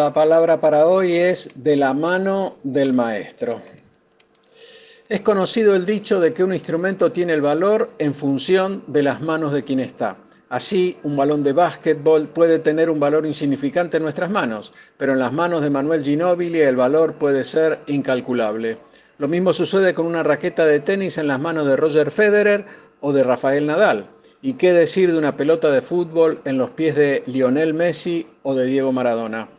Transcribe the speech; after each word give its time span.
La 0.00 0.14
palabra 0.14 0.62
para 0.62 0.86
hoy 0.86 1.12
es 1.12 1.50
de 1.56 1.76
la 1.76 1.92
mano 1.92 2.56
del 2.62 2.94
maestro. 2.94 3.60
Es 5.10 5.20
conocido 5.20 5.76
el 5.76 5.84
dicho 5.84 6.20
de 6.20 6.32
que 6.32 6.42
un 6.42 6.54
instrumento 6.54 7.12
tiene 7.12 7.34
el 7.34 7.42
valor 7.42 7.90
en 7.98 8.14
función 8.14 8.82
de 8.86 9.02
las 9.02 9.20
manos 9.20 9.52
de 9.52 9.62
quien 9.62 9.78
está. 9.78 10.16
Así, 10.48 10.96
un 11.02 11.18
balón 11.18 11.42
de 11.42 11.52
básquetbol 11.52 12.28
puede 12.28 12.60
tener 12.60 12.88
un 12.88 12.98
valor 12.98 13.26
insignificante 13.26 13.98
en 13.98 14.04
nuestras 14.04 14.30
manos, 14.30 14.72
pero 14.96 15.12
en 15.12 15.18
las 15.18 15.34
manos 15.34 15.60
de 15.60 15.68
Manuel 15.68 16.02
Ginóbili 16.02 16.60
el 16.60 16.76
valor 16.76 17.16
puede 17.16 17.44
ser 17.44 17.80
incalculable. 17.86 18.78
Lo 19.18 19.28
mismo 19.28 19.52
sucede 19.52 19.92
con 19.92 20.06
una 20.06 20.22
raqueta 20.22 20.64
de 20.64 20.80
tenis 20.80 21.18
en 21.18 21.28
las 21.28 21.40
manos 21.40 21.66
de 21.66 21.76
Roger 21.76 22.10
Federer 22.10 22.64
o 23.02 23.12
de 23.12 23.22
Rafael 23.22 23.66
Nadal. 23.66 24.08
¿Y 24.40 24.54
qué 24.54 24.72
decir 24.72 25.12
de 25.12 25.18
una 25.18 25.36
pelota 25.36 25.70
de 25.70 25.82
fútbol 25.82 26.40
en 26.46 26.56
los 26.56 26.70
pies 26.70 26.96
de 26.96 27.22
Lionel 27.26 27.74
Messi 27.74 28.26
o 28.42 28.54
de 28.54 28.64
Diego 28.64 28.92
Maradona? 28.92 29.50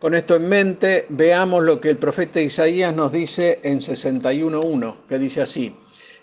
Con 0.00 0.14
esto 0.14 0.34
en 0.34 0.48
mente, 0.48 1.04
veamos 1.10 1.62
lo 1.62 1.78
que 1.78 1.90
el 1.90 1.98
profeta 1.98 2.40
Isaías 2.40 2.94
nos 2.94 3.12
dice 3.12 3.60
en 3.62 3.80
61.1, 3.80 4.96
que 5.06 5.18
dice 5.18 5.42
así, 5.42 5.76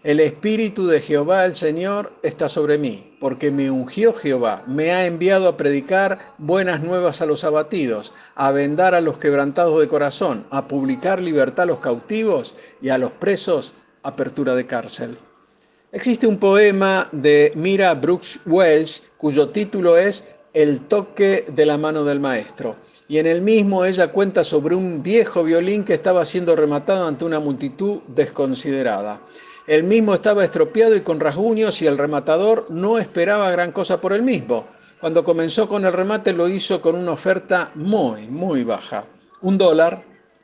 El 0.04 0.20
Espíritu 0.20 0.88
de 0.88 1.00
Jehová 1.00 1.46
el 1.46 1.56
Señor 1.56 2.14
está 2.24 2.50
sobre 2.50 2.80
mí, 2.80 3.16
porque 3.20 3.52
me 3.52 3.70
ungió 3.70 4.14
Jehová, 4.14 4.64
me 4.66 4.94
ha 4.94 5.06
enviado 5.06 5.48
a 5.48 5.58
predicar 5.58 6.34
buenas 6.40 6.82
nuevas 6.82 7.22
a 7.22 7.28
los 7.28 7.44
abatidos, 7.44 8.16
a 8.34 8.52
vendar 8.52 8.96
a 8.96 9.02
los 9.02 9.20
quebrantados 9.20 9.80
de 9.80 9.88
corazón, 9.88 10.48
a 10.50 10.68
publicar 10.68 11.22
libertad 11.22 11.66
a 11.66 11.68
los 11.68 11.80
cautivos 11.80 12.56
y 12.82 12.90
a 12.90 12.98
los 12.98 13.12
presos 13.12 13.76
apertura 14.02 14.56
de 14.56 14.66
cárcel. 14.66 15.20
Existe 15.92 16.26
un 16.26 16.40
poema 16.40 17.10
de 17.12 17.52
Mira 17.54 17.94
Brooks 17.94 18.40
Welsh 18.48 19.02
cuyo 19.18 19.50
título 19.50 19.98
es 19.98 20.26
El 20.52 20.82
toque 20.88 21.46
de 21.48 21.66
la 21.68 21.78
mano 21.78 22.04
del 22.04 22.20
maestro. 22.20 22.76
Y 23.10 23.20
en 23.20 23.28
el 23.28 23.42
mismo 23.42 23.86
ella 23.86 24.12
cuenta 24.12 24.44
sobre 24.44 24.76
un 24.76 25.02
viejo 25.02 25.44
violín 25.44 25.86
que 25.86 25.94
estaba 25.94 26.26
siendo 26.26 26.56
rematado 26.56 27.08
ante 27.08 27.24
una 27.24 27.40
multitud 27.40 28.00
desconsiderada. 28.08 29.22
El 29.66 29.84
mismo 29.84 30.14
estaba 30.14 30.44
estropeado 30.44 30.96
y 30.96 31.02
con 31.02 31.20
rasguños 31.20 31.82
y 31.82 31.88
el 31.88 31.98
rematador 31.98 32.68
no 32.70 32.98
esperaba 32.98 33.52
gran 33.52 33.72
cosa 33.72 34.00
por 34.02 34.14
el 34.14 34.24
mismo. 34.24 34.66
Cuando 35.00 35.24
comenzó 35.24 35.68
con 35.68 35.86
el 35.86 35.94
remate 35.94 36.34
lo 36.34 36.48
hizo 36.50 36.82
con 36.82 36.96
una 36.96 37.12
oferta 37.12 37.72
muy, 37.76 38.28
muy 38.28 38.64
baja. 38.64 39.06
Un 39.42 39.58
dólar, 39.58 40.04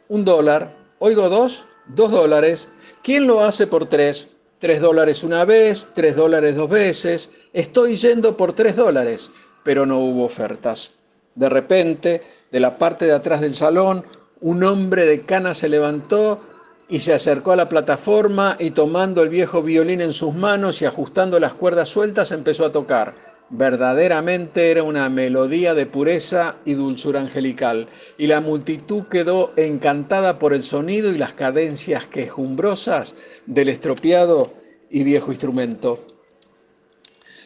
un 0.09 0.23
dólar, 0.23 0.73
oigo 1.00 1.30
dos, 1.30 1.66
dos 1.88 2.11
dólares. 2.11 2.70
¿Quién 3.02 3.27
lo 3.27 3.44
hace 3.44 3.67
por 3.67 3.88
tres? 3.88 4.30
Tres 4.59 4.80
dólares 4.80 5.23
una 5.23 5.44
vez, 5.44 5.89
tres 5.94 6.16
dólares 6.16 6.55
dos 6.55 6.70
veces. 6.70 7.31
Estoy 7.52 7.95
yendo 7.95 8.38
por 8.38 8.53
tres 8.53 8.75
dólares, 8.75 9.31
pero 9.64 9.86
no 9.86 10.00
hubo 10.00 10.23
ofertas. 10.23 11.00
De 11.36 11.50
repente, 11.50 12.22
de 12.52 12.59
la 12.59 12.78
parte 12.78 13.06
de 13.06 13.14
atrás 13.14 13.42
del 13.42 13.56
salón, 13.56 14.06
un 14.42 14.64
hombre 14.64 15.06
de 15.06 15.22
cana 15.22 15.53
se 15.53 15.70
levantó 15.70 16.42
y 16.89 17.00
se 17.00 17.14
acercó 17.14 17.53
a 17.53 17.56
la 17.56 17.70
plataforma 17.70 18.56
y 18.59 18.72
tomando 18.72 19.23
el 19.23 19.30
viejo 19.30 19.64
violín 19.64 20.02
en 20.02 20.14
sus 20.14 20.36
manos 20.36 20.81
y 20.81 20.86
ajustando 20.86 21.39
las 21.39 21.54
cuerdas 21.54 21.89
sueltas 21.89 22.31
empezó 22.31 22.66
a 22.66 22.72
tocar. 22.72 23.16
Verdaderamente 23.50 24.72
era 24.72 24.84
una 24.84 25.09
melodía 25.09 25.73
de 25.73 25.86
pureza 25.86 26.56
y 26.66 26.73
dulzura 26.73 27.20
angelical, 27.20 27.88
y 28.17 28.28
la 28.28 28.42
multitud 28.42 29.04
quedó 29.04 29.54
encantada 29.56 30.39
por 30.39 30.54
el 30.54 30.64
sonido 30.64 31.11
y 31.11 31.17
las 31.17 31.33
cadencias 31.33 32.08
quejumbrosas 32.08 33.16
del 33.45 33.70
estropeado 33.70 34.54
y 34.89 35.04
viejo 35.04 35.32
instrumento. 35.32 36.12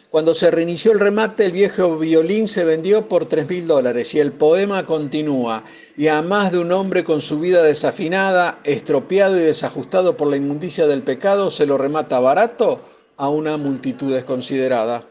Cuando 0.09 0.33
se 0.33 0.51
reinició 0.51 0.93
el 0.93 1.01
remate, 1.01 1.45
el 1.45 1.51
viejo 1.51 1.97
violín 1.97 2.47
se 2.47 2.63
vendió 2.63 3.09
por 3.09 3.25
tres 3.25 3.49
mil 3.49 3.67
dólares 3.67 4.15
y 4.15 4.19
el 4.19 4.31
poema 4.31 4.85
continúa. 4.85 5.65
Y 5.97 6.07
a 6.07 6.21
más 6.21 6.53
de 6.53 6.59
un 6.59 6.71
hombre 6.71 7.03
con 7.03 7.19
su 7.19 7.41
vida 7.41 7.61
desafinada, 7.61 8.59
estropeado 8.63 9.35
y 9.37 9.41
desajustado 9.41 10.15
por 10.15 10.29
la 10.29 10.37
inmundicia 10.37 10.87
del 10.87 11.03
pecado, 11.03 11.51
se 11.51 11.65
lo 11.65 11.77
remata 11.77 12.21
barato 12.21 12.79
a 13.17 13.27
una 13.27 13.57
multitud 13.57 14.13
desconsiderada. 14.13 15.03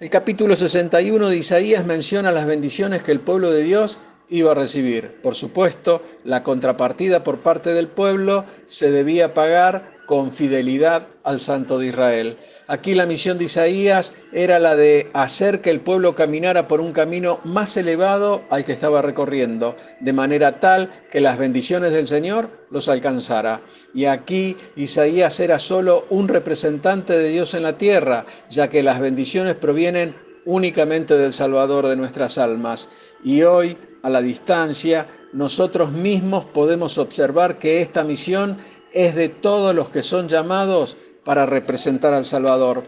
El 0.00 0.10
capítulo 0.10 0.54
61 0.54 1.30
de 1.30 1.36
Isaías 1.38 1.86
menciona 1.86 2.30
las 2.30 2.44
bendiciones 2.44 3.02
que 3.02 3.12
el 3.12 3.20
pueblo 3.20 3.50
de 3.50 3.62
Dios 3.62 4.00
iba 4.28 4.52
a 4.52 4.54
recibir. 4.54 5.22
Por 5.22 5.34
supuesto, 5.34 6.02
la 6.24 6.42
contrapartida 6.42 7.24
por 7.24 7.38
parte 7.38 7.72
del 7.72 7.88
pueblo 7.88 8.44
se 8.66 8.90
debía 8.90 9.32
pagar 9.32 9.92
con 10.04 10.30
fidelidad 10.30 11.08
al 11.22 11.40
Santo 11.40 11.78
de 11.78 11.86
Israel. 11.86 12.36
Aquí 12.68 12.94
la 12.94 13.06
misión 13.06 13.38
de 13.38 13.44
Isaías 13.44 14.12
era 14.32 14.58
la 14.58 14.74
de 14.74 15.08
hacer 15.12 15.60
que 15.60 15.70
el 15.70 15.80
pueblo 15.80 16.16
caminara 16.16 16.66
por 16.66 16.80
un 16.80 16.92
camino 16.92 17.38
más 17.44 17.76
elevado 17.76 18.42
al 18.50 18.64
que 18.64 18.72
estaba 18.72 19.02
recorriendo, 19.02 19.76
de 20.00 20.12
manera 20.12 20.58
tal 20.58 21.04
que 21.10 21.20
las 21.20 21.38
bendiciones 21.38 21.92
del 21.92 22.08
Señor 22.08 22.50
los 22.70 22.88
alcanzara. 22.88 23.60
Y 23.94 24.06
aquí 24.06 24.56
Isaías 24.74 25.38
era 25.38 25.60
solo 25.60 26.06
un 26.10 26.26
representante 26.26 27.16
de 27.16 27.28
Dios 27.28 27.54
en 27.54 27.62
la 27.62 27.78
tierra, 27.78 28.26
ya 28.50 28.68
que 28.68 28.82
las 28.82 28.98
bendiciones 28.98 29.54
provienen 29.54 30.16
únicamente 30.44 31.16
del 31.16 31.34
Salvador 31.34 31.86
de 31.86 31.96
nuestras 31.96 32.36
almas. 32.36 32.88
Y 33.22 33.42
hoy, 33.42 33.76
a 34.02 34.10
la 34.10 34.22
distancia, 34.22 35.06
nosotros 35.32 35.92
mismos 35.92 36.44
podemos 36.46 36.98
observar 36.98 37.60
que 37.60 37.80
esta 37.80 38.02
misión 38.02 38.58
es 38.92 39.14
de 39.14 39.28
todos 39.28 39.72
los 39.72 39.88
que 39.88 40.02
son 40.02 40.28
llamados 40.28 40.96
para 41.26 41.44
representar 41.44 42.14
al 42.14 42.24
Salvador. 42.24 42.84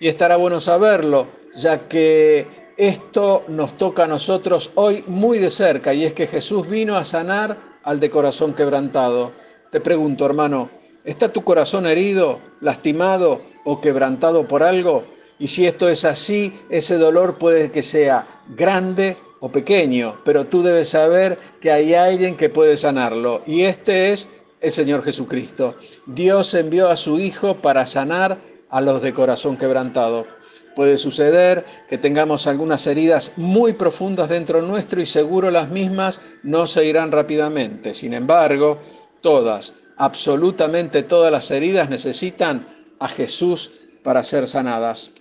Y 0.00 0.08
estará 0.08 0.36
bueno 0.36 0.58
saberlo, 0.58 1.26
ya 1.54 1.86
que 1.86 2.72
esto 2.78 3.44
nos 3.48 3.76
toca 3.76 4.04
a 4.04 4.08
nosotros 4.08 4.72
hoy 4.74 5.04
muy 5.06 5.38
de 5.38 5.50
cerca, 5.50 5.92
y 5.92 6.06
es 6.06 6.14
que 6.14 6.26
Jesús 6.26 6.66
vino 6.66 6.96
a 6.96 7.04
sanar 7.04 7.58
al 7.84 8.00
de 8.00 8.08
corazón 8.08 8.54
quebrantado. 8.54 9.32
Te 9.70 9.80
pregunto, 9.80 10.24
hermano, 10.24 10.70
¿está 11.04 11.30
tu 11.30 11.44
corazón 11.44 11.86
herido, 11.86 12.40
lastimado 12.60 13.42
o 13.64 13.82
quebrantado 13.82 14.48
por 14.48 14.62
algo? 14.62 15.04
Y 15.38 15.48
si 15.48 15.66
esto 15.66 15.90
es 15.90 16.06
así, 16.06 16.58
ese 16.70 16.96
dolor 16.96 17.36
puede 17.36 17.70
que 17.70 17.82
sea 17.82 18.42
grande 18.48 19.18
o 19.40 19.52
pequeño, 19.52 20.20
pero 20.24 20.46
tú 20.46 20.62
debes 20.62 20.88
saber 20.88 21.38
que 21.60 21.70
hay 21.70 21.94
alguien 21.94 22.36
que 22.36 22.48
puede 22.48 22.78
sanarlo. 22.78 23.42
Y 23.46 23.62
este 23.62 24.12
es 24.12 24.37
el 24.60 24.72
Señor 24.72 25.04
Jesucristo. 25.04 25.76
Dios 26.06 26.54
envió 26.54 26.88
a 26.88 26.96
su 26.96 27.18
Hijo 27.18 27.56
para 27.56 27.86
sanar 27.86 28.38
a 28.70 28.80
los 28.80 29.02
de 29.02 29.12
corazón 29.12 29.56
quebrantado. 29.56 30.26
Puede 30.74 30.96
suceder 30.96 31.64
que 31.88 31.98
tengamos 31.98 32.46
algunas 32.46 32.86
heridas 32.86 33.32
muy 33.36 33.72
profundas 33.72 34.28
dentro 34.28 34.62
nuestro 34.62 35.00
y 35.00 35.06
seguro 35.06 35.50
las 35.50 35.70
mismas 35.70 36.20
no 36.42 36.66
se 36.66 36.84
irán 36.84 37.10
rápidamente. 37.10 37.94
Sin 37.94 38.14
embargo, 38.14 38.78
todas, 39.20 39.74
absolutamente 39.96 41.02
todas 41.02 41.32
las 41.32 41.50
heridas 41.50 41.88
necesitan 41.90 42.66
a 43.00 43.08
Jesús 43.08 43.72
para 44.04 44.22
ser 44.22 44.46
sanadas. 44.46 45.12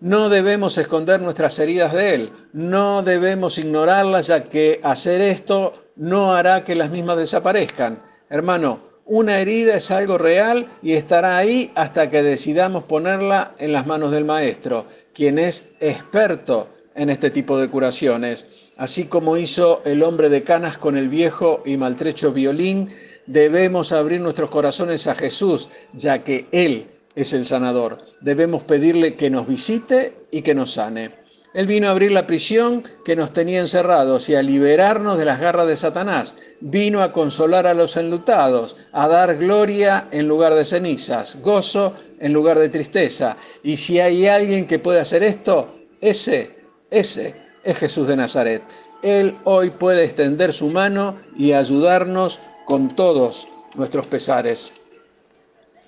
No 0.00 0.30
debemos 0.30 0.78
esconder 0.78 1.20
nuestras 1.20 1.58
heridas 1.58 1.92
de 1.92 2.14
Él, 2.14 2.32
no 2.54 3.02
debemos 3.02 3.58
ignorarlas 3.58 4.28
ya 4.28 4.44
que 4.48 4.80
hacer 4.82 5.20
esto 5.20 5.74
no 5.96 6.32
hará 6.32 6.64
que 6.64 6.74
las 6.74 6.90
mismas 6.90 7.18
desaparezcan. 7.18 8.09
Hermano, 8.30 8.80
una 9.06 9.40
herida 9.40 9.74
es 9.74 9.90
algo 9.90 10.16
real 10.16 10.68
y 10.82 10.92
estará 10.92 11.36
ahí 11.36 11.72
hasta 11.74 12.08
que 12.08 12.22
decidamos 12.22 12.84
ponerla 12.84 13.56
en 13.58 13.72
las 13.72 13.88
manos 13.88 14.12
del 14.12 14.24
maestro, 14.24 14.86
quien 15.12 15.40
es 15.40 15.72
experto 15.80 16.68
en 16.94 17.10
este 17.10 17.30
tipo 17.30 17.58
de 17.58 17.68
curaciones. 17.68 18.70
Así 18.76 19.06
como 19.06 19.36
hizo 19.36 19.82
el 19.84 20.04
hombre 20.04 20.28
de 20.28 20.44
canas 20.44 20.78
con 20.78 20.96
el 20.96 21.08
viejo 21.08 21.64
y 21.66 21.76
maltrecho 21.76 22.32
violín, 22.32 22.90
debemos 23.26 23.90
abrir 23.90 24.20
nuestros 24.20 24.48
corazones 24.48 25.08
a 25.08 25.16
Jesús, 25.16 25.68
ya 25.92 26.22
que 26.22 26.46
Él 26.52 26.86
es 27.16 27.32
el 27.32 27.48
sanador. 27.48 27.98
Debemos 28.20 28.62
pedirle 28.62 29.16
que 29.16 29.28
nos 29.28 29.48
visite 29.48 30.14
y 30.30 30.42
que 30.42 30.54
nos 30.54 30.74
sane. 30.74 31.19
Él 31.52 31.66
vino 31.66 31.88
a 31.88 31.90
abrir 31.90 32.12
la 32.12 32.28
prisión 32.28 32.84
que 33.04 33.16
nos 33.16 33.32
tenía 33.32 33.58
encerrados 33.58 34.28
y 34.28 34.36
a 34.36 34.42
liberarnos 34.42 35.18
de 35.18 35.24
las 35.24 35.40
garras 35.40 35.66
de 35.66 35.76
Satanás. 35.76 36.36
Vino 36.60 37.02
a 37.02 37.12
consolar 37.12 37.66
a 37.66 37.74
los 37.74 37.96
enlutados, 37.96 38.76
a 38.92 39.08
dar 39.08 39.36
gloria 39.36 40.06
en 40.12 40.28
lugar 40.28 40.54
de 40.54 40.64
cenizas, 40.64 41.40
gozo 41.42 41.94
en 42.20 42.32
lugar 42.32 42.58
de 42.58 42.68
tristeza. 42.68 43.36
Y 43.64 43.78
si 43.78 43.98
hay 43.98 44.28
alguien 44.28 44.68
que 44.68 44.78
puede 44.78 45.00
hacer 45.00 45.24
esto, 45.24 45.74
ese, 46.00 46.56
ese 46.88 47.34
es 47.64 47.76
Jesús 47.78 48.06
de 48.06 48.16
Nazaret. 48.16 48.62
Él 49.02 49.36
hoy 49.44 49.70
puede 49.70 50.04
extender 50.04 50.52
su 50.52 50.68
mano 50.68 51.18
y 51.36 51.52
ayudarnos 51.52 52.38
con 52.64 52.88
todos 52.88 53.48
nuestros 53.74 54.06
pesares. 54.06 54.72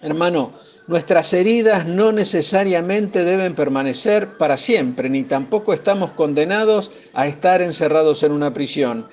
Hermano, 0.01 0.55
Nuestras 0.89 1.33
heridas 1.33 1.87
no 1.87 2.11
necesariamente 2.11 3.25
deben 3.25 3.55
permanecer 3.55 4.37
para 4.37 4.57
siempre, 4.57 5.09
ni 5.09 5.23
tampoco 5.23 5.73
estamos 5.73 6.13
condenados 6.13 6.91
a 7.15 7.29
estar 7.29 7.63
encerrados 7.63 8.25
en 8.25 8.33
una 8.33 8.53
prisión. 8.53 9.07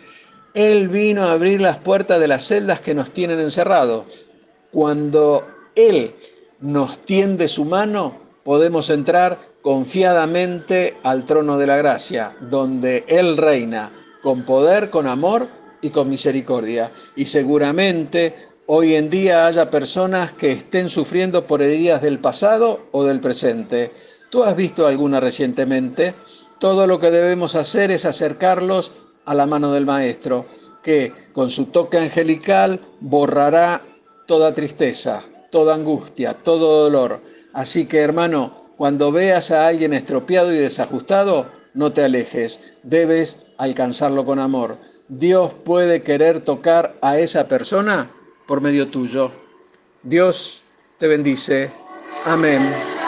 Él 0.56 0.88
vino 0.88 1.26
a 1.26 1.34
abrir 1.34 1.62
las 1.62 1.78
puertas 1.78 2.20
de 2.20 2.28
las 2.28 2.48
celdas 2.48 2.80
que 2.80 2.96
nos 2.96 3.12
tienen 3.12 3.40
encerrados. 3.40 4.06
Cuando 4.72 5.48
Él 5.76 6.16
nos 6.60 6.98
tiende 7.06 7.48
su 7.48 7.66
mano, 7.66 8.20
podemos 8.44 8.90
entrar 8.90 9.40
confiadamente 9.62 10.98
al 11.04 11.26
trono 11.26 11.60
de 11.60 11.68
la 11.68 11.78
gracia, 11.78 12.36
donde 12.42 13.06
Él 13.08 13.38
reina 13.38 13.92
con 14.24 14.44
poder, 14.44 14.90
con 14.90 15.06
amor 15.06 15.50
y 15.82 15.92
con 15.92 16.10
misericordia. 16.10 16.92
Y 17.16 17.26
seguramente 17.26 18.49
hoy 18.72 18.94
en 18.94 19.10
día 19.10 19.48
haya 19.48 19.72
personas 19.72 20.32
que 20.32 20.52
estén 20.52 20.90
sufriendo 20.90 21.48
por 21.48 21.64
heridas 21.64 22.04
del 22.04 22.20
pasado 22.20 22.82
o 22.92 23.04
del 23.04 23.20
presente. 23.20 23.92
¿Tú 24.30 24.44
has 24.44 24.56
visto 24.56 24.86
alguna 24.86 25.20
recientemente? 25.20 26.14
Todo 26.60 26.86
lo 26.86 27.00
que 27.00 27.10
debemos 27.10 27.56
hacer 27.56 27.90
es 27.90 28.06
acercarlos 28.06 28.94
a 29.26 29.34
la 29.34 29.48
mano 29.48 29.72
del 29.72 29.88
Maestro, 29.88 30.46
que 30.84 31.12
con 31.34 31.50
su 31.50 31.66
toque 31.66 31.98
angelical 31.98 32.80
borrará 33.00 33.82
toda 34.28 34.54
tristeza, 34.54 35.24
toda 35.50 35.74
angustia, 35.74 36.36
todo 36.36 36.84
dolor. 36.84 37.22
Así 37.54 37.88
que 37.88 38.02
hermano, 38.02 38.70
cuando 38.78 39.12
veas 39.12 39.50
a 39.50 39.66
alguien 39.66 39.94
estropeado 39.94 40.54
y 40.54 40.58
desajustado, 40.58 41.48
no 41.74 41.92
te 41.92 42.04
alejes, 42.04 42.76
debes 42.84 43.48
alcanzarlo 43.58 44.26
con 44.26 44.38
amor. 44.38 44.78
Dios 45.08 45.56
puede 45.56 46.04
querer 46.04 46.42
tocar 46.42 46.96
a 47.02 47.18
esa 47.18 47.48
persona 47.48 48.12
por 48.50 48.62
medio 48.62 48.90
tuyo. 48.90 49.32
Dios 50.02 50.64
te 50.98 51.08
bendice. 51.08 51.72
Amén. 52.26 52.99